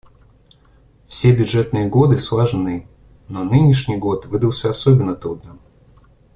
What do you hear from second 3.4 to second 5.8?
нынешний год выдался особенно трудным.